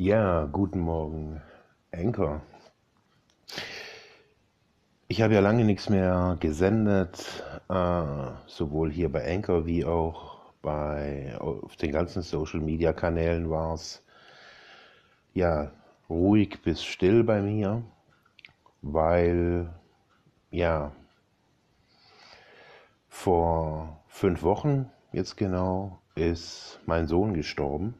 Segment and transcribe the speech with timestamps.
[0.00, 1.42] Ja, guten Morgen,
[1.90, 2.40] Anchor.
[5.08, 11.36] Ich habe ja lange nichts mehr gesendet, äh, sowohl hier bei Anchor wie auch bei
[11.40, 14.04] auf den ganzen Social Media Kanälen war es
[15.34, 15.72] ja
[16.08, 17.82] ruhig bis still bei mir,
[18.82, 19.68] weil
[20.52, 20.92] ja
[23.08, 27.96] vor fünf Wochen jetzt genau ist mein Sohn gestorben.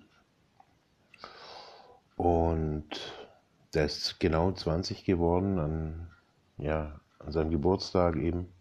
[2.18, 2.88] Und
[3.74, 6.10] der ist genau 20 geworden an,
[6.56, 8.52] ja, an seinem Geburtstag eben.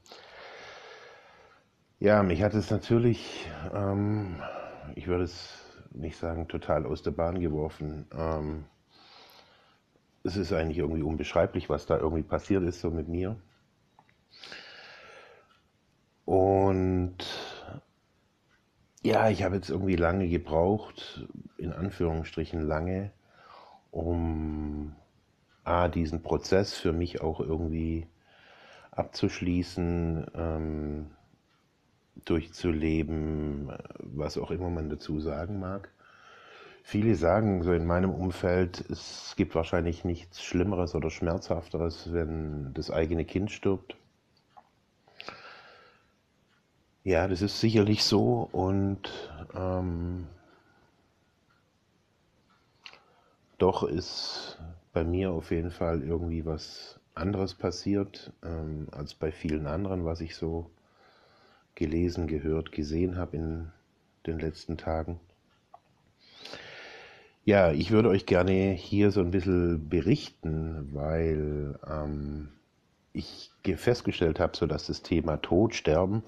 [1.99, 4.39] Ja, mich hat es natürlich, ähm,
[4.93, 5.57] ich würde es
[5.89, 8.05] nicht sagen, total aus der Bahn geworfen.
[8.15, 8.65] Ähm,
[10.23, 13.37] es ist eigentlich irgendwie unbeschreiblich, was da irgendwie passiert ist, so mit mir.
[16.25, 17.17] Und
[19.01, 21.27] ja, ich habe jetzt irgendwie lange gebraucht,
[21.57, 23.11] in Anführungsstrichen lange,
[23.97, 24.95] um
[25.63, 28.07] A, diesen Prozess für mich auch irgendwie
[28.91, 31.07] abzuschließen, ähm,
[32.25, 35.89] durchzuleben, was auch immer man dazu sagen mag.
[36.83, 42.91] Viele sagen so in meinem Umfeld, es gibt wahrscheinlich nichts Schlimmeres oder Schmerzhafteres, wenn das
[42.91, 43.97] eigene Kind stirbt.
[47.03, 49.09] Ja, das ist sicherlich so und
[49.53, 50.27] ähm,
[53.57, 54.59] doch ist
[54.93, 60.21] bei mir auf jeden Fall irgendwie was anderes passiert ähm, als bei vielen anderen, was
[60.21, 60.69] ich so
[61.75, 63.71] gelesen, gehört, gesehen habe in
[64.25, 65.19] den letzten Tagen.
[67.45, 72.49] Ja, ich würde euch gerne hier so ein bisschen berichten, weil ähm,
[73.13, 76.23] ich festgestellt habe, so dass das Thema Tod, Sterben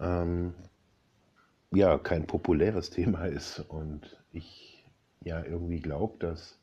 [0.00, 0.54] ähm,
[1.70, 4.73] ja kein populäres Thema ist und ich
[5.24, 6.58] ja irgendwie glaube, dass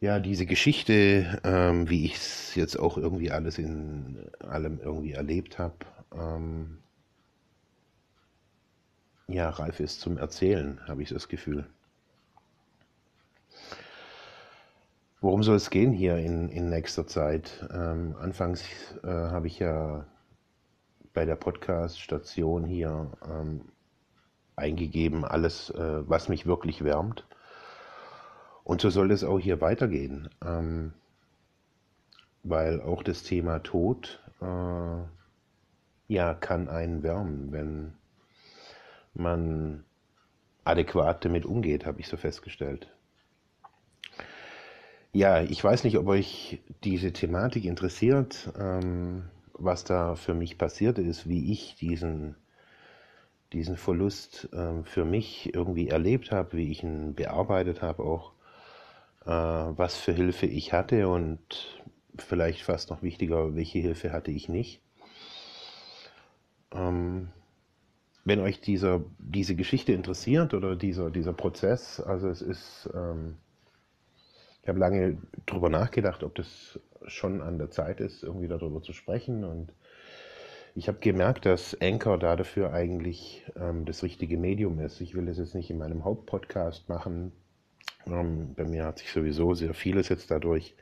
[0.00, 5.58] ja diese Geschichte, ähm, wie ich es jetzt auch irgendwie alles in allem irgendwie erlebt
[5.58, 5.76] habe,
[6.12, 6.78] ähm,
[9.28, 11.66] ja reif ist zum Erzählen, habe ich das Gefühl.
[15.20, 17.66] Worum soll es gehen hier in, in nächster Zeit?
[17.72, 18.62] Ähm, anfangs
[19.02, 20.06] äh, habe ich ja
[21.14, 23.62] bei der Podcast-Station hier ähm,
[24.56, 27.26] eingegeben, alles, äh, was mich wirklich wärmt.
[28.62, 30.94] Und so soll es auch hier weitergehen, ähm,
[32.42, 35.02] weil auch das Thema Tod äh,
[36.08, 37.94] ja kann einen wärmen, wenn
[39.14, 39.84] man
[40.64, 42.88] adäquat damit umgeht, habe ich so festgestellt.
[45.12, 48.52] Ja, ich weiß nicht, ob euch diese Thematik interessiert.
[48.58, 52.34] Ähm, was da für mich passiert ist, wie ich diesen,
[53.54, 58.32] diesen Verlust äh, für mich irgendwie erlebt habe, wie ich ihn bearbeitet habe, auch
[59.24, 61.38] äh, was für Hilfe ich hatte und
[62.16, 64.80] vielleicht fast noch wichtiger, welche Hilfe hatte ich nicht.
[66.72, 67.28] Ähm,
[68.24, 73.36] wenn euch dieser, diese Geschichte interessiert oder dieser, dieser Prozess, also es ist, ähm,
[74.62, 78.94] ich habe lange darüber nachgedacht, ob das schon an der Zeit ist, irgendwie darüber zu
[78.94, 79.44] sprechen.
[79.44, 79.72] Und
[80.74, 85.00] ich habe gemerkt, dass Anchor da dafür eigentlich ähm, das richtige Medium ist.
[85.00, 87.32] Ich will das jetzt nicht in meinem Hauptpodcast machen.
[88.06, 90.74] Ähm, bei mir hat sich sowieso sehr vieles jetzt dadurch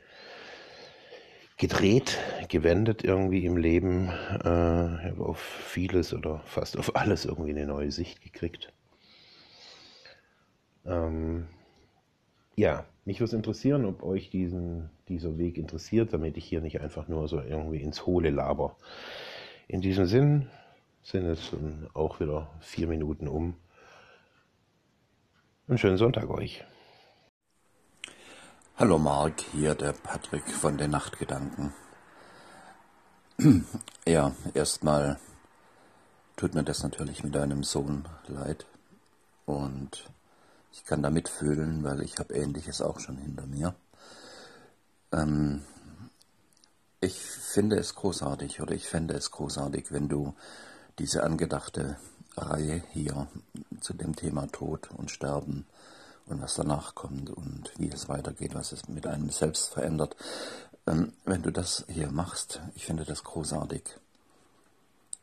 [1.59, 4.09] gedreht, gewendet irgendwie im Leben.
[4.09, 8.73] Äh, ich habe auf vieles oder fast auf alles irgendwie eine neue Sicht gekriegt.
[10.87, 11.49] Ähm,
[12.57, 16.81] ja, mich würde es interessieren, ob euch diesen, dieser Weg interessiert, damit ich hier nicht
[16.81, 18.77] einfach nur so irgendwie ins Hohle laber.
[19.69, 20.51] In diesem Sinn
[21.03, 21.53] sind es
[21.95, 23.55] auch wieder vier Minuten um.
[25.69, 26.65] Einen schönen Sonntag euch.
[28.77, 31.73] Hallo Marc, hier der Patrick von den Nachtgedanken.
[34.07, 35.19] ja, erstmal
[36.37, 38.67] tut mir das natürlich mit deinem Sohn leid
[39.47, 40.11] und
[40.73, 43.75] ich kann da mitfühlen, weil ich habe Ähnliches auch schon hinter mir.
[45.13, 45.63] Ähm,
[47.03, 50.35] ich finde es großartig oder ich fände es großartig, wenn du
[51.01, 51.97] diese angedachte
[52.37, 53.27] Reihe hier
[53.81, 55.67] zu dem Thema Tod und Sterben
[56.27, 60.15] und was danach kommt und wie es weitergeht, was es mit einem selbst verändert,
[60.87, 63.83] ähm, wenn du das hier machst, ich finde das großartig.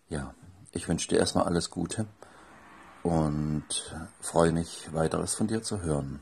[0.10, 0.34] Ja,
[0.74, 2.08] ich wünsche dir erstmal alles Gute
[3.04, 6.22] und freue mich, weiteres von dir zu hören.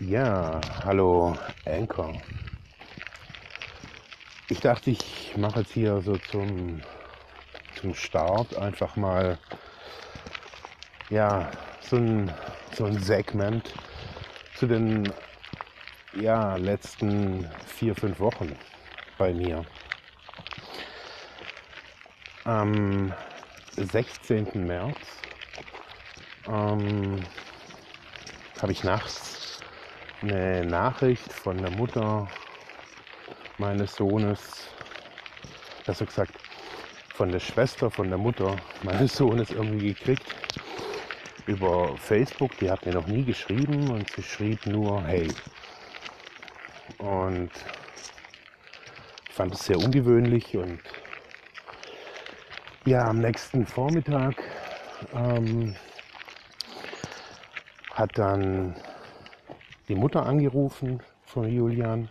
[0.00, 1.36] Ja, hallo
[1.66, 2.14] Anchor.
[4.48, 6.80] Ich dachte, ich mache jetzt hier so zum,
[7.78, 9.38] zum Start einfach mal
[11.10, 11.50] ja,
[11.82, 12.32] so ein,
[12.74, 13.72] so ein Segment
[14.56, 15.12] zu den
[16.14, 18.56] ja, letzten vier, fünf Wochen
[19.18, 19.64] bei mir.
[22.44, 23.12] Am
[23.76, 24.66] 16.
[24.66, 24.98] März
[26.48, 27.22] ähm,
[28.60, 29.41] habe ich nachts
[30.22, 32.28] eine Nachricht von der Mutter
[33.58, 34.68] meines Sohnes,
[35.84, 36.32] besser gesagt
[37.14, 40.34] von der Schwester von der Mutter meines Sohnes irgendwie gekriegt
[41.46, 42.56] über Facebook.
[42.58, 45.28] Die hat mir noch nie geschrieben und sie schrieb nur Hey.
[46.98, 47.50] Und
[49.28, 50.80] ich fand es sehr ungewöhnlich und
[52.84, 54.34] ja, am nächsten Vormittag
[55.14, 55.74] ähm,
[57.94, 58.74] hat dann
[59.92, 62.08] die Mutter angerufen von Julian,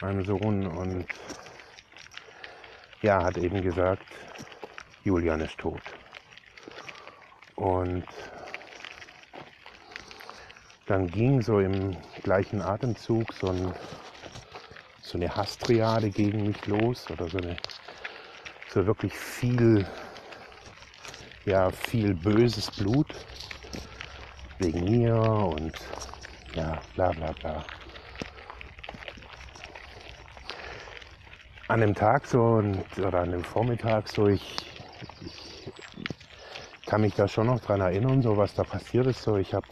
[0.00, 1.06] meinem Sohn, und
[3.02, 4.02] ja, hat eben gesagt,
[5.04, 5.80] Julian ist tot.
[7.54, 8.04] Und
[10.86, 13.72] dann ging so im gleichen Atemzug so, ein,
[15.02, 17.56] so eine Hastriade gegen mich los oder so, eine,
[18.70, 19.86] so wirklich viel,
[21.44, 23.14] ja, viel böses Blut
[24.58, 25.78] wegen mir und
[26.54, 27.64] ja, bla bla bla.
[31.68, 34.56] An dem Tag so und, oder an dem Vormittag so, ich,
[35.22, 35.72] ich
[36.86, 39.22] kann mich da schon noch dran erinnern, so was da passiert ist.
[39.22, 39.66] So, ich habe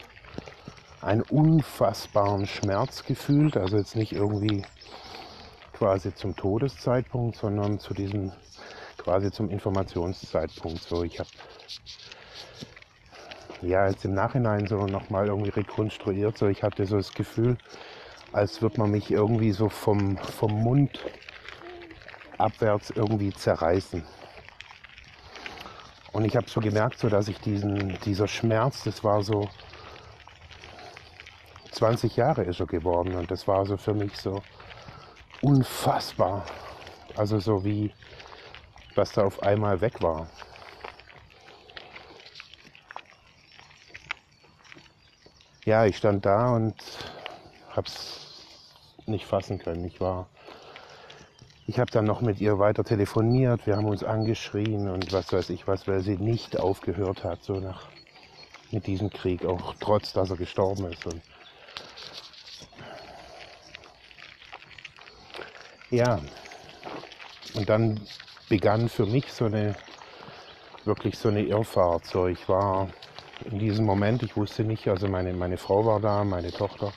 [1.01, 4.63] einen unfassbaren Schmerz gefühlt, also jetzt nicht irgendwie
[5.73, 8.31] quasi zum Todeszeitpunkt, sondern zu diesem
[8.97, 10.81] quasi zum Informationszeitpunkt.
[10.81, 11.29] So, ich habe
[13.61, 16.37] ja jetzt im Nachhinein so nochmal irgendwie rekonstruiert.
[16.37, 17.57] So, ich hatte so das Gefühl,
[18.33, 20.99] als würde man mich irgendwie so vom, vom Mund
[22.37, 24.03] abwärts irgendwie zerreißen.
[26.11, 29.49] Und ich habe so gemerkt, so dass ich diesen, dieser Schmerz, das war so
[31.71, 34.43] 20 Jahre ist er geworden und das war so für mich so
[35.41, 36.45] unfassbar.
[37.15, 37.91] Also so wie
[38.95, 40.27] was da auf einmal weg war.
[45.65, 46.75] Ja, ich stand da und
[47.75, 48.45] hab's
[49.05, 49.85] nicht fassen können.
[49.85, 50.27] Ich war,
[51.67, 53.65] ich habe dann noch mit ihr weiter telefoniert.
[53.67, 57.53] Wir haben uns angeschrien und was weiß ich was, weil sie nicht aufgehört hat, so
[57.53, 57.89] nach
[58.71, 61.05] mit diesem Krieg, auch trotz, dass er gestorben ist.
[61.05, 61.21] Und
[65.89, 66.19] ja,
[67.53, 67.99] und dann
[68.47, 69.75] begann für mich so eine
[70.85, 72.05] wirklich so eine Irrfahrt.
[72.05, 72.89] So, ich war
[73.45, 74.23] in diesem Moment.
[74.23, 76.93] Ich wusste nicht, also meine, meine Frau war da, meine Tochter.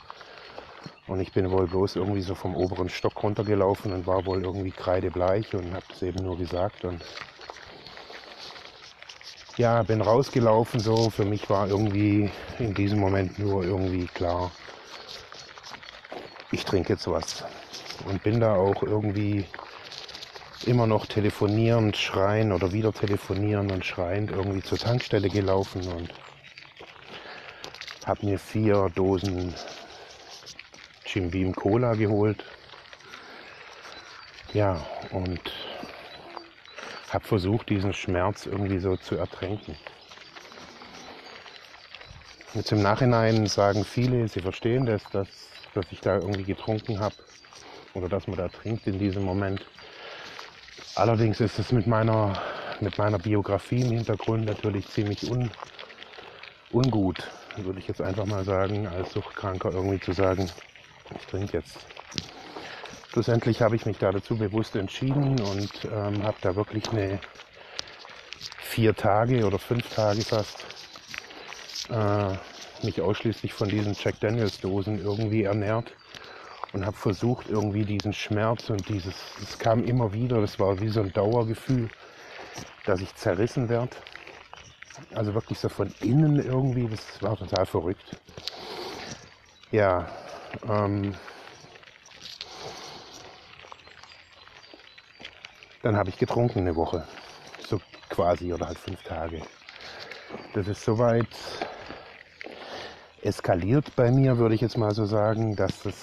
[1.06, 4.70] Und ich bin wohl bloß irgendwie so vom oberen Stock runtergelaufen und war wohl irgendwie
[4.70, 6.84] kreidebleich und habe das eben nur gesagt.
[6.84, 7.02] Und
[9.56, 11.10] ja, bin rausgelaufen so.
[11.10, 14.50] Für mich war irgendwie in diesem Moment nur irgendwie klar,
[16.52, 17.44] ich trinke jetzt was.
[18.06, 19.44] Und bin da auch irgendwie
[20.66, 26.10] immer noch telefonierend, schreien oder wieder telefonieren und schreiend irgendwie zur Tankstelle gelaufen und
[28.06, 29.54] habe mir vier Dosen
[31.06, 32.44] Jim Beam Cola geholt.
[34.52, 35.40] Ja, und
[37.10, 39.76] habe versucht, diesen Schmerz irgendwie so zu ertränken.
[42.54, 45.28] Jetzt im Nachhinein sagen viele, sie verstehen das, dass,
[45.74, 47.14] dass ich da irgendwie getrunken habe
[47.94, 49.64] oder dass man da trinkt in diesem Moment.
[50.94, 52.40] Allerdings ist es mit meiner,
[52.80, 55.50] mit meiner Biografie im Hintergrund natürlich ziemlich un,
[56.70, 60.50] ungut würde ich jetzt einfach mal sagen, als Suchtkranker irgendwie zu sagen,
[61.16, 61.78] ich trinke jetzt.
[63.12, 67.20] Schlussendlich habe ich mich da dazu bewusst entschieden und ähm, habe da wirklich eine
[68.58, 70.66] vier Tage oder fünf Tage fast
[71.90, 72.34] äh,
[72.84, 75.92] mich ausschließlich von diesen Jack Daniels Dosen irgendwie ernährt
[76.72, 80.88] und habe versucht irgendwie diesen Schmerz und dieses, es kam immer wieder, das war wie
[80.88, 81.88] so ein Dauergefühl,
[82.84, 83.96] dass ich zerrissen werde
[85.14, 88.16] also wirklich so von innen irgendwie, das war total verrückt.
[89.70, 90.08] Ja,
[90.68, 91.14] ähm,
[95.82, 97.06] dann habe ich getrunken eine Woche,
[97.68, 99.42] so quasi oder halt fünf Tage.
[100.54, 101.28] Das ist soweit
[103.22, 105.94] eskaliert bei mir, würde ich jetzt mal so sagen, dass das,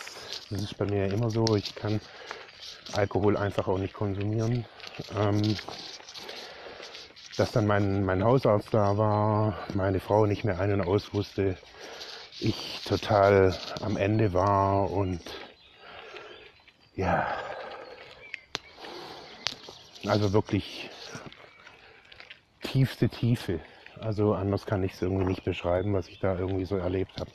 [0.50, 1.56] das ist bei mir immer so.
[1.56, 2.02] Ich kann
[2.94, 4.66] Alkohol einfach auch nicht konsumieren.
[5.18, 5.56] Ähm,
[7.38, 11.58] dass dann mein, mein Hausarzt da war, meine Frau nicht mehr ein- und aus wusste,
[12.40, 15.22] ich total am Ende war und
[16.96, 17.28] ja,
[20.06, 20.90] also wirklich
[22.62, 23.60] tiefste Tiefe.
[24.00, 27.32] Also anders kann ich es irgendwie nicht beschreiben, was ich da irgendwie so erlebt habe.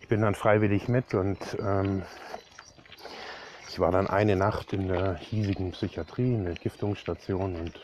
[0.00, 2.02] Ich bin dann freiwillig mit und ähm,
[3.68, 7.80] ich war dann eine Nacht in der hiesigen Psychiatrie, in der Entgiftungsstation und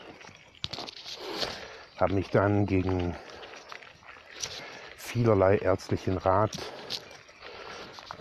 [1.99, 3.15] habe mich dann gegen
[4.95, 6.57] vielerlei ärztlichen Rat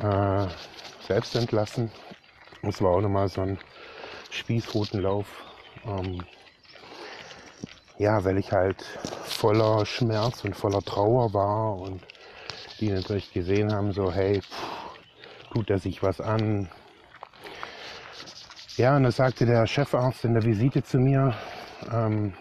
[0.02, 0.47] äh,
[1.06, 1.90] selbst entlassen.
[2.62, 3.58] Es war auch nochmal so ein
[4.30, 5.26] Spießrutenlauf.
[5.85, 6.25] Ähm,
[7.99, 8.82] ja, weil ich halt
[9.25, 12.02] voller Schmerz und voller Trauer war und
[12.80, 16.68] die natürlich gesehen haben, so hey, pff, tut er sich was an.
[18.76, 21.35] Ja, und da sagte der Chefarzt in der Visite zu mir,
[21.92, 22.35] ähm,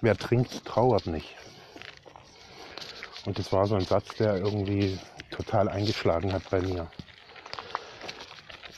[0.00, 1.34] wer trinkt, trauert nicht.
[3.26, 4.98] Und das war so ein Satz, der irgendwie
[5.30, 6.90] total eingeschlagen hat bei mir.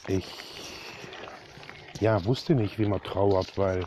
[0.08, 0.26] Ich
[2.00, 3.84] ja, wusste nicht, wie man trauert, weil,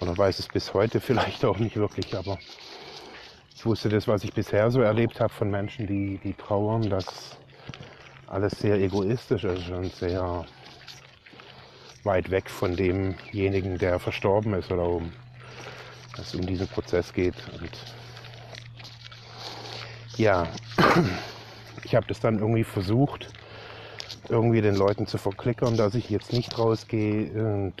[0.00, 2.38] oder weiß es bis heute vielleicht auch nicht wirklich, aber
[3.54, 7.36] ich wusste das, was ich bisher so erlebt habe von Menschen, die, die trauern, dass
[8.26, 10.44] alles sehr egoistisch ist und sehr
[12.04, 15.12] weit weg von demjenigen, der verstorben ist oder dass
[16.18, 17.34] es um diesen Prozess geht.
[17.60, 17.70] Und
[20.16, 20.46] ja,
[21.84, 23.28] ich habe das dann irgendwie versucht,
[24.28, 27.74] irgendwie den Leuten zu verklickern, dass ich jetzt nicht rausgehe und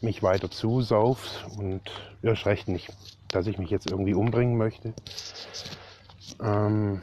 [0.00, 1.82] mich weiter zusauf und
[2.22, 2.92] erst recht nicht,
[3.28, 4.94] dass ich mich jetzt irgendwie umbringen möchte.
[6.40, 7.02] Ähm,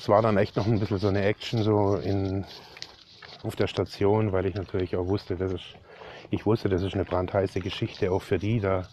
[0.00, 2.44] es war dann echt noch ein bisschen so eine Action so in,
[3.42, 5.76] auf der Station, weil ich natürlich auch wusste, dass ich,
[6.30, 8.88] ich wusste, das ist eine brandheiße Geschichte auch für die, da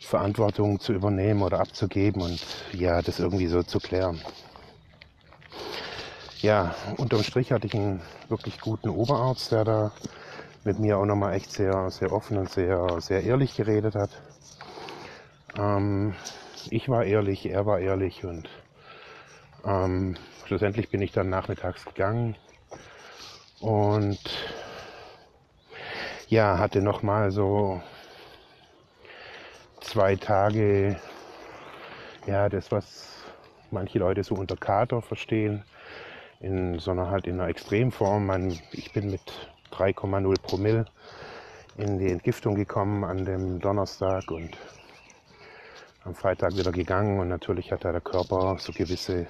[0.00, 2.40] Verantwortung zu übernehmen oder abzugeben und
[2.72, 4.20] ja, das irgendwie so zu klären.
[6.40, 9.92] Ja, unterm Strich hatte ich einen wirklich guten Oberarzt, der da
[10.64, 14.10] mit mir auch nochmal echt sehr, sehr offen und sehr, sehr ehrlich geredet hat.
[15.58, 16.14] Ähm,
[16.70, 18.48] ich war ehrlich, er war ehrlich und
[19.64, 22.36] ähm, schlussendlich bin ich dann nachmittags gegangen
[23.60, 24.18] und
[26.28, 27.80] ja, hatte nochmal so
[29.80, 30.96] zwei Tage,
[32.26, 33.24] ja, das, was
[33.70, 35.64] manche Leute so unter Kater verstehen,
[36.40, 38.26] in so einer halt in einer Extremform.
[38.26, 39.22] Man, ich bin mit
[39.72, 40.84] 3,0 Promille
[41.76, 44.56] in die Entgiftung gekommen an dem Donnerstag und
[46.04, 49.26] am Freitag wieder gegangen und natürlich hat da der Körper so gewisse,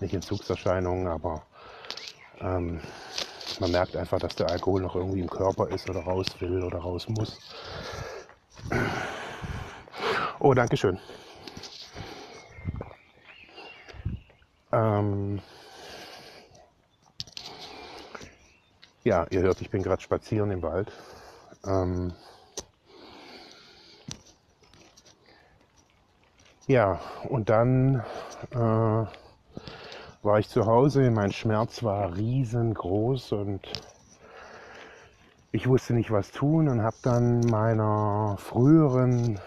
[0.00, 1.42] nicht Entzugserscheinungen, aber
[2.40, 2.80] ähm,
[3.60, 6.78] man merkt einfach, dass der Alkohol noch irgendwie im Körper ist oder raus will oder
[6.78, 7.40] raus muss.
[10.38, 10.98] Oh, danke schön.
[14.72, 15.40] Ähm,
[19.04, 20.92] ja, ihr hört, ich bin gerade spazieren im Wald.
[21.64, 22.12] Ähm,
[26.66, 28.02] ja, und dann
[28.52, 29.25] äh,
[30.26, 31.10] war ich zu Hause.
[31.12, 33.60] Mein Schmerz war riesengroß und
[35.52, 39.38] ich wusste nicht, was tun und habe dann meiner früheren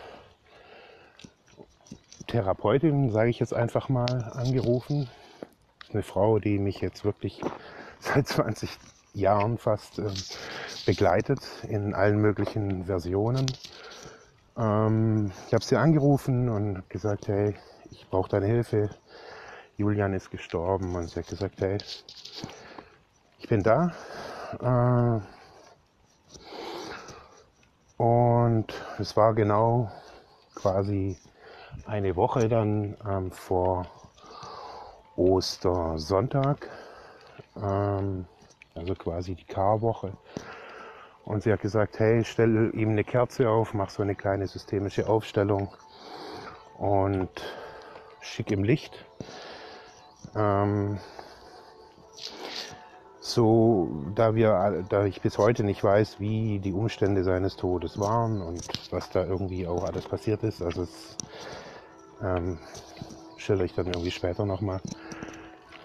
[2.27, 5.09] Therapeutin, sage ich jetzt einfach mal, angerufen.
[5.91, 7.41] Eine Frau, die mich jetzt wirklich
[7.99, 8.69] seit 20
[9.13, 10.09] Jahren fast äh,
[10.85, 13.47] begleitet in allen möglichen Versionen.
[14.57, 17.55] Ähm, ich habe sie angerufen und gesagt, hey,
[17.91, 18.89] ich brauche deine Hilfe.
[19.79, 21.77] Julian ist gestorben und sie hat gesagt, hey,
[23.37, 23.93] ich bin da.
[24.59, 25.21] Äh,
[27.95, 29.89] und es war genau
[30.53, 31.17] quasi
[31.85, 33.85] eine Woche dann ähm, vor
[35.15, 36.67] Ostersonntag,
[37.55, 38.25] ähm,
[38.75, 40.11] also quasi die Karwoche.
[41.23, 45.07] Und sie hat gesagt, hey, stell ihm eine Kerze auf, mach so eine kleine systemische
[45.07, 45.69] Aufstellung
[46.77, 47.29] und
[48.19, 49.05] schick ihm Licht.
[50.35, 50.99] Ähm,
[53.19, 58.41] so, da wir, da ich bis heute nicht weiß, wie die Umstände seines Todes waren
[58.41, 61.17] und was da irgendwie auch alles passiert ist, also es
[62.21, 62.57] ähm,
[63.37, 64.81] schilder ich dann irgendwie später nochmal.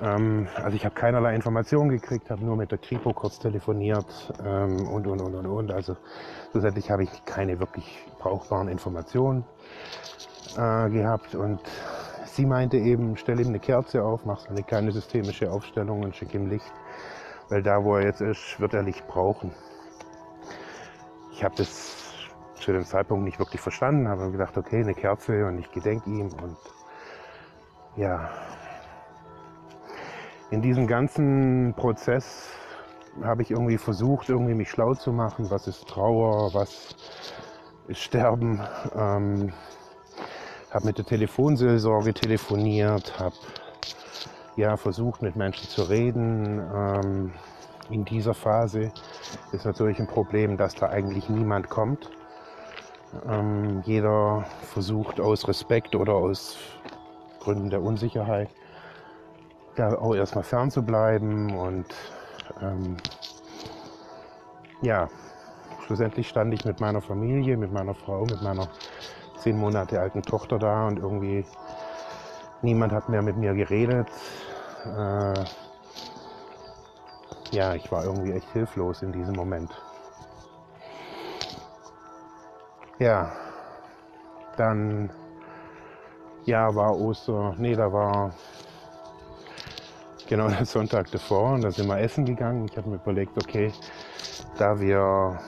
[0.00, 4.88] Ähm, also ich habe keinerlei Informationen gekriegt, habe nur mit der Kripo kurz telefoniert ähm,
[4.88, 5.70] und, und, und, und, und.
[5.70, 5.96] Also
[6.50, 9.44] schlussendlich habe ich keine wirklich brauchbaren Informationen
[10.56, 11.60] äh, gehabt und
[12.34, 16.16] sie meinte eben, stell ihm eine Kerze auf, mach so eine kleine systemische Aufstellung und
[16.16, 16.72] schick ihm Licht,
[17.48, 19.52] weil da, wo er jetzt ist, wird er Licht brauchen.
[21.32, 21.96] Ich habe das
[22.56, 26.28] zu dem Zeitpunkt nicht wirklich verstanden, habe gedacht, okay, eine Kerze und ich gedenke ihm
[26.42, 26.56] und
[27.96, 28.30] ja,
[30.50, 32.50] in diesem ganzen Prozess
[33.22, 36.96] habe ich irgendwie versucht, irgendwie mich schlau zu machen, was ist Trauer, was
[37.86, 38.60] ist Sterben.
[38.96, 39.52] Ähm,
[40.74, 43.36] habe mit der Telefonseelsorge telefoniert, habe
[44.56, 46.60] ja versucht mit Menschen zu reden.
[46.74, 47.32] Ähm,
[47.90, 48.92] in dieser Phase
[49.52, 52.10] ist natürlich ein Problem, dass da eigentlich niemand kommt.
[53.28, 56.56] Ähm, jeder versucht aus Respekt oder aus
[57.40, 58.48] Gründen der Unsicherheit
[59.76, 61.86] da auch erstmal fern zu bleiben und
[62.60, 62.96] ähm,
[64.82, 65.08] ja,
[65.86, 68.68] schlussendlich stand ich mit meiner Familie, mit meiner Frau, mit meiner
[69.44, 71.44] zehn Monate alten Tochter da und irgendwie
[72.62, 74.08] niemand hat mehr mit mir geredet.
[74.86, 75.44] Äh,
[77.50, 79.70] ja, ich war irgendwie echt hilflos in diesem Moment.
[82.98, 83.32] Ja,
[84.56, 85.10] dann,
[86.46, 88.32] ja, war Oster, nee, da war
[90.26, 92.64] genau der Sonntag davor und da sind wir essen gegangen.
[92.64, 93.74] Ich habe mir überlegt, okay,
[94.56, 95.38] da wir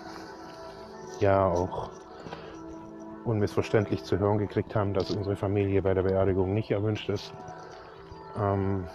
[1.20, 1.88] ja auch
[3.26, 7.32] unmissverständlich zu hören gekriegt haben, dass unsere Familie bei der Beerdigung nicht erwünscht ist,
[8.38, 8.86] ähm,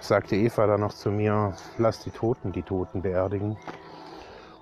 [0.00, 3.58] sagte Eva dann noch zu mir, lass die Toten die Toten beerdigen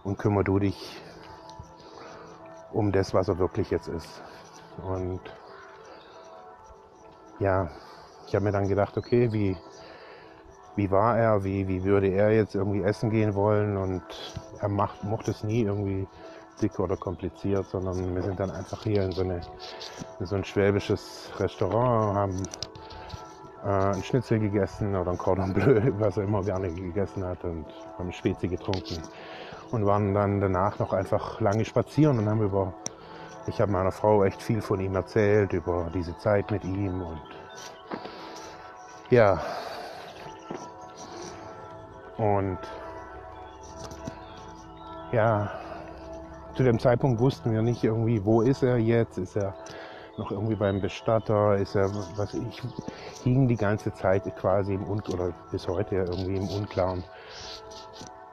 [0.03, 1.03] und kümmere du dich
[2.73, 4.23] um das, was er wirklich jetzt ist.
[4.85, 5.21] Und
[7.39, 7.71] ja,
[8.27, 9.57] ich habe mir dann gedacht, okay, wie,
[10.77, 13.77] wie war er, wie, wie würde er jetzt irgendwie essen gehen wollen?
[13.77, 14.03] Und
[14.61, 16.09] er macht, mochte es nie irgendwie
[16.61, 19.41] dick oder kompliziert, sondern wir sind dann einfach hier in so, eine,
[20.21, 22.43] in so ein schwäbisches Restaurant, haben
[23.65, 27.67] äh, ein Schnitzel gegessen oder ein Cordon Bleu, was er immer gerne gegessen hat und
[27.99, 29.03] haben Spezi getrunken
[29.71, 32.73] und waren dann danach noch einfach lange spazieren und haben über,
[33.47, 37.21] ich habe meiner Frau echt viel von ihm erzählt, über diese Zeit mit ihm und
[39.11, 39.41] ja.
[42.17, 42.59] Und
[45.13, 45.51] ja,
[46.55, 49.19] zu dem Zeitpunkt wussten wir nicht irgendwie, wo ist er jetzt?
[49.19, 49.55] Ist er
[50.17, 51.57] noch irgendwie beim Bestatter?
[51.57, 52.63] Ist er, was ich,
[53.25, 57.03] hing die ganze Zeit quasi im Un oder bis heute irgendwie im Unklaren,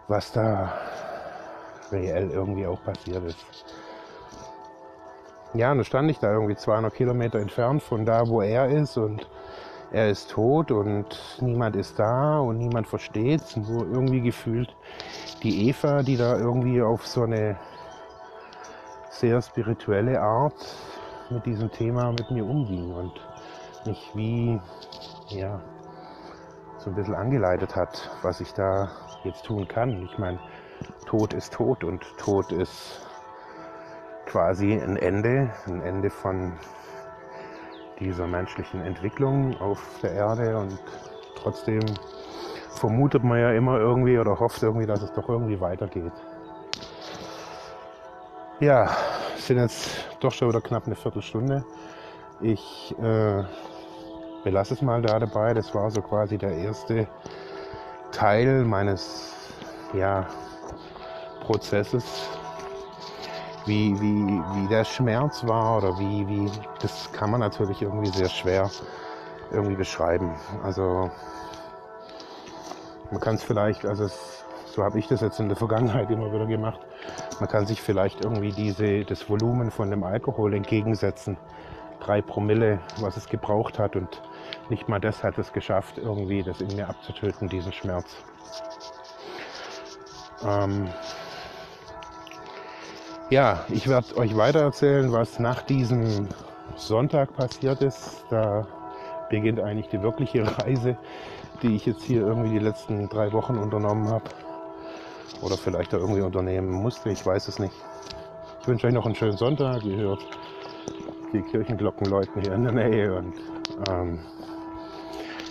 [0.08, 0.74] was da
[1.92, 3.66] reell irgendwie auch passiert ist.
[5.54, 8.98] Ja, und dann stand ich da irgendwie 200 Kilometer entfernt von da, wo er ist
[8.98, 9.28] und
[9.92, 11.06] er ist tot und
[11.42, 13.58] niemand ist da und niemand versteht es.
[13.58, 14.74] Nur irgendwie gefühlt
[15.44, 17.58] die Eva, die da irgendwie auf so eine
[19.22, 20.76] sehr spirituelle Art
[21.30, 23.14] mit diesem Thema mit mir umging und
[23.86, 24.60] mich wie,
[25.28, 25.62] ja,
[26.80, 28.90] so ein bisschen angeleitet hat, was ich da
[29.24, 30.02] jetzt tun kann.
[30.06, 30.40] Ich meine,
[31.06, 33.00] Tod ist tot und Tod ist
[34.26, 36.54] quasi ein Ende, ein Ende von
[38.00, 40.80] dieser menschlichen Entwicklung auf der Erde und
[41.36, 41.82] trotzdem
[42.72, 46.14] vermutet man ja immer irgendwie oder hofft irgendwie, dass es doch irgendwie weitergeht.
[48.62, 48.92] Ja,
[49.48, 51.64] sind jetzt doch schon wieder knapp eine Viertelstunde.
[52.42, 53.44] Ich äh,
[54.44, 55.54] belasse es mal da dabei.
[55.54, 57.08] Das war so quasi der erste
[58.12, 59.34] Teil meines
[59.94, 60.28] ja,
[61.42, 62.04] Prozesses
[63.66, 66.52] wie, wie, wie der Schmerz war oder wie, wie,
[66.82, 68.70] das kann man natürlich irgendwie sehr schwer
[69.52, 70.36] irgendwie beschreiben.
[70.64, 71.12] Also
[73.12, 76.34] man kann es vielleicht, also es, so habe ich das jetzt in der Vergangenheit immer
[76.34, 76.80] wieder gemacht,
[77.40, 81.38] man kann sich vielleicht irgendwie diese, das Volumen von dem Alkohol entgegensetzen.
[82.00, 84.22] Drei Promille, was es gebraucht hat und
[84.70, 88.16] nicht mal das hat es geschafft, irgendwie das in mir abzutöten, diesen Schmerz.
[90.44, 90.90] Ähm,
[93.30, 96.28] ja, ich werde euch weiter erzählen, was nach diesem
[96.76, 98.26] Sonntag passiert ist.
[98.30, 98.68] Da
[99.30, 100.98] beginnt eigentlich die wirkliche Reise,
[101.62, 104.26] die ich jetzt hier irgendwie die letzten drei Wochen unternommen habe.
[105.42, 107.74] Oder vielleicht auch irgendwie unternehmen musste, ich weiß es nicht.
[108.62, 109.84] Ich wünsche euch noch einen schönen Sonntag.
[109.84, 110.26] Ihr hört
[111.34, 113.16] die Kirchenglocken läuten hier in der Nähe.
[113.16, 113.34] Und
[113.90, 114.20] ähm,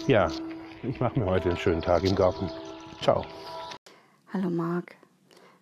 [0.07, 0.29] ja,
[0.83, 2.51] ich mache mir heute einen schönen Tag im Garten.
[3.01, 3.25] Ciao.
[4.33, 4.95] Hallo Marc,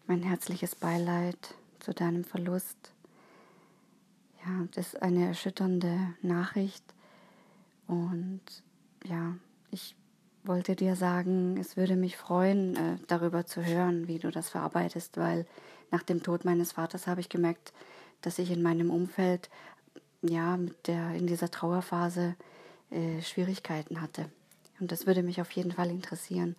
[0.07, 1.39] mein herzliches Beileid
[1.81, 2.93] zu deinem Verlust.
[4.45, 6.85] Ja, das ist eine erschütternde Nachricht.
[7.87, 8.43] Und
[9.05, 9.35] ja,
[9.71, 9.97] ich
[10.49, 15.19] wollte dir sagen, es würde mich freuen, äh, darüber zu hören, wie du das verarbeitest,
[15.19, 15.47] weil
[15.91, 17.73] nach dem Tod meines Vaters habe ich gemerkt,
[18.23, 19.51] dass ich in meinem Umfeld
[20.23, 22.35] ja mit der in dieser Trauerphase
[22.91, 24.31] äh, Schwierigkeiten hatte.
[24.81, 26.57] Und das würde mich auf jeden Fall interessieren,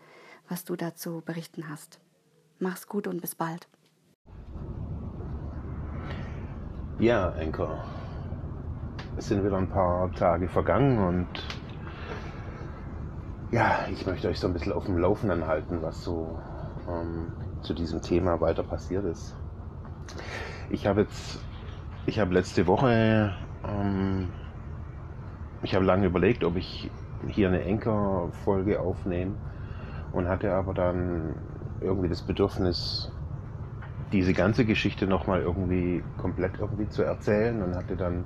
[0.48, 2.00] was du dazu berichten hast.
[2.60, 3.68] Mach's gut und bis bald.
[7.00, 7.84] Ja, Enker.
[9.18, 11.59] Es sind wieder ein paar Tage vergangen und
[13.52, 16.40] ja, ich möchte euch so ein bisschen auf dem Laufenden halten, was so
[16.88, 19.36] ähm, zu diesem Thema weiter passiert ist.
[20.70, 21.40] Ich habe jetzt,
[22.06, 24.30] ich habe letzte Woche, ähm,
[25.62, 26.92] ich habe lange überlegt, ob ich
[27.28, 29.36] hier eine Enker-Folge aufnehme
[30.12, 31.36] und hatte aber dann
[31.82, 33.12] irgendwie das Bedürfnis,
[34.12, 38.26] diese ganze Geschichte nochmal irgendwie komplett irgendwie zu erzählen und hatte dann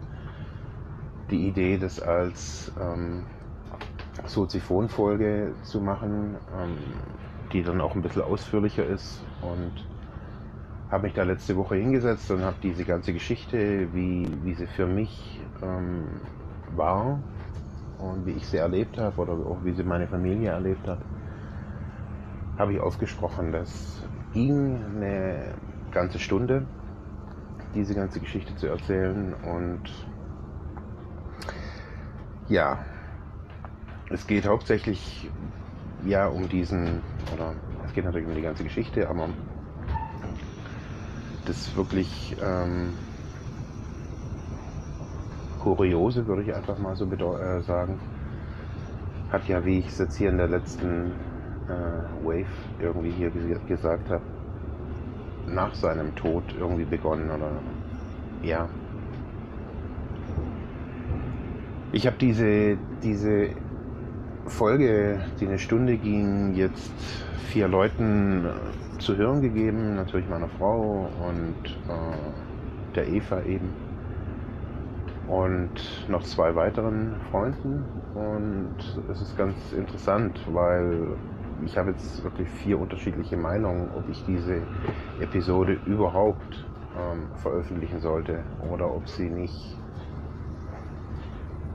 [1.30, 3.26] die Idee, das als ähm,
[4.26, 6.78] Soziphon-Folge zu machen, ähm,
[7.52, 9.86] die dann auch ein bisschen ausführlicher ist und
[10.90, 14.86] habe mich da letzte Woche hingesetzt und habe diese ganze Geschichte, wie, wie sie für
[14.86, 16.06] mich ähm,
[16.76, 17.20] war
[17.98, 21.00] und wie ich sie erlebt habe oder auch wie sie meine Familie erlebt hat,
[22.58, 23.52] habe ich aufgesprochen.
[23.52, 25.56] Das ging eine
[25.92, 26.68] ganze Stunde,
[27.74, 29.82] diese ganze Geschichte zu erzählen und
[32.50, 32.80] ja,
[34.10, 35.30] es geht hauptsächlich
[36.06, 37.02] ja um diesen,
[37.34, 39.30] oder es geht natürlich um die ganze Geschichte, aber
[41.46, 42.94] das wirklich ähm,
[45.64, 47.98] Kuriose, würde ich einfach mal so äh, sagen,
[49.32, 51.12] hat ja, wie ich es jetzt hier in der letzten
[51.68, 52.46] äh, Wave
[52.80, 54.22] irgendwie hier gesagt habe,
[55.48, 57.62] nach seinem Tod irgendwie begonnen oder
[58.44, 58.70] ja.
[61.94, 63.63] Ich habe diese, diese
[64.48, 66.92] Folge, die eine Stunde ging, jetzt
[67.48, 73.70] vier Leuten äh, zu hören gegeben, natürlich meiner Frau und äh, der Eva eben.
[75.28, 77.86] Und noch zwei weiteren Freunden.
[78.14, 78.76] Und
[79.10, 81.16] es ist ganz interessant, weil
[81.66, 84.62] ich habe jetzt wirklich vier unterschiedliche Meinungen, ob ich diese
[85.22, 86.66] Episode überhaupt
[86.98, 89.78] ähm, veröffentlichen sollte oder ob sie nicht,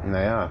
[0.05, 0.51] naja,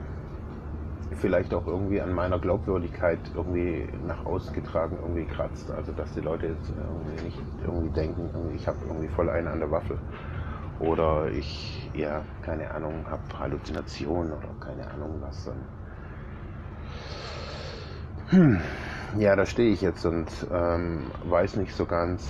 [1.12, 5.72] vielleicht auch irgendwie an meiner Glaubwürdigkeit irgendwie nach außen getragen irgendwie kratzt.
[5.72, 9.60] Also dass die Leute jetzt irgendwie nicht irgendwie denken, ich habe irgendwie voll eine an
[9.60, 9.98] der Waffel.
[10.80, 15.66] Oder ich, ja, keine Ahnung, habe Halluzinationen oder keine Ahnung was dann.
[18.30, 18.62] Hm.
[19.18, 22.28] Ja, da stehe ich jetzt und ähm, weiß nicht so ganz,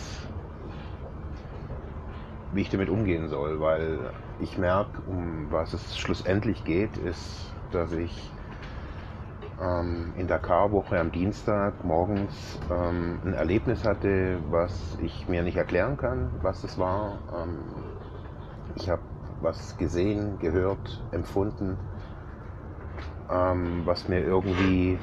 [2.53, 7.91] wie ich damit umgehen soll, weil ich merke, um was es schlussendlich geht, ist, dass
[7.91, 8.31] ich
[9.59, 15.57] ähm, in der Karwoche am Dienstag morgens ähm, ein Erlebnis hatte, was ich mir nicht
[15.57, 17.17] erklären kann, was es war.
[17.33, 17.59] Ähm,
[18.75, 19.01] ich habe
[19.41, 21.77] was gesehen, gehört, empfunden,
[23.29, 24.97] ähm, was mir irgendwie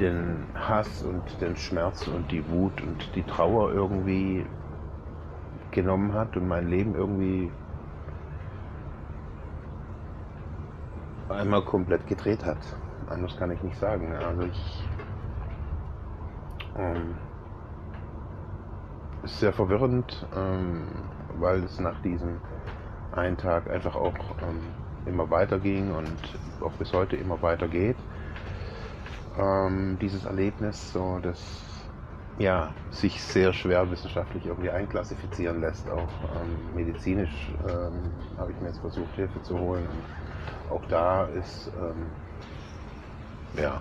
[0.00, 4.46] den Hass und den Schmerz und die Wut und die Trauer irgendwie
[5.70, 7.50] genommen hat und mein Leben irgendwie
[11.28, 12.58] einmal komplett gedreht hat.
[13.08, 14.14] Anders kann ich nicht sagen.
[14.14, 14.84] Also ich
[16.76, 17.14] ähm,
[19.22, 20.86] ist sehr verwirrend, ähm,
[21.38, 22.38] weil es nach diesem
[23.12, 24.60] einen Tag einfach auch ähm,
[25.06, 27.96] immer weiter ging und auch bis heute immer weiter geht
[29.38, 31.38] ähm, dieses Erlebnis, so dass
[32.38, 35.90] ja, sich sehr schwer wissenschaftlich irgendwie einklassifizieren lässt.
[35.90, 36.08] Auch
[36.40, 39.84] ähm, medizinisch ähm, habe ich mir jetzt versucht, Hilfe zu holen.
[39.86, 40.04] Und
[40.70, 42.06] auch da ist ähm,
[43.60, 43.80] ja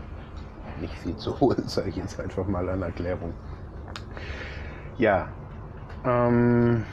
[0.80, 3.34] nicht viel zu holen, sage ich jetzt einfach mal an Erklärung.
[4.97, 5.28] Ja,
[6.04, 6.86] ähm,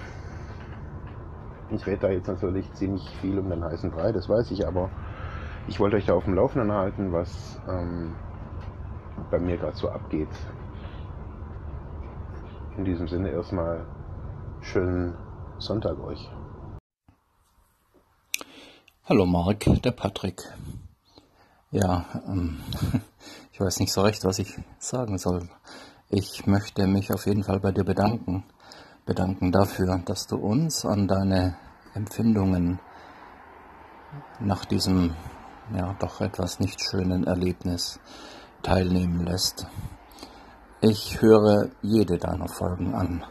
[1.71, 4.91] ich rede da jetzt natürlich ziemlich viel um den heißen Brei, das weiß ich, aber
[5.67, 8.15] ich wollte euch da auf dem Laufenden halten, was ähm,
[9.31, 10.29] bei mir gerade so abgeht.
[12.77, 13.87] In diesem Sinne erstmal
[14.61, 15.15] schönen
[15.59, 16.31] Sonntag euch.
[19.07, 20.43] Hallo Mark, der Patrick.
[21.71, 22.61] Ja, ähm,
[23.53, 25.47] ich weiß nicht so recht, was ich sagen soll.
[26.09, 28.45] Ich möchte mich auf jeden Fall bei dir bedanken.
[29.05, 31.55] Bedanken dafür, dass du uns an deine
[31.93, 32.81] Empfindungen
[34.41, 35.15] nach diesem
[35.77, 38.01] ja doch etwas nicht schönen Erlebnis
[38.63, 39.67] teilnehmen lässt.
[40.81, 43.23] Ich höre jede deiner Folgen an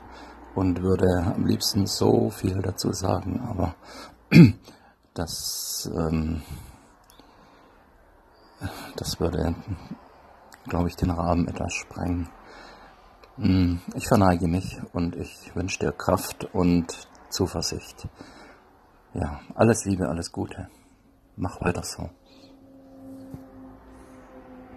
[0.53, 3.73] und würde am liebsten so viel dazu sagen, aber
[5.13, 6.41] das, ähm,
[8.95, 9.55] das würde,
[10.67, 12.29] glaube ich, den Rahmen etwas sprengen.
[13.37, 18.07] Hm, ich verneige mich und ich wünsche dir Kraft und Zuversicht.
[19.13, 20.69] Ja, alles Liebe, alles Gute.
[21.35, 22.09] Mach weiter so.